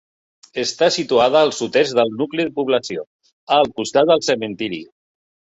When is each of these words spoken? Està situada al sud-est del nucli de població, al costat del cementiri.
Està 0.61 0.87
situada 0.95 1.43
al 1.47 1.53
sud-est 1.57 1.97
del 1.99 2.13
nucli 2.21 2.47
de 2.47 2.55
població, 2.57 3.05
al 3.59 3.71
costat 3.77 4.11
del 4.15 4.27
cementiri. 4.31 4.83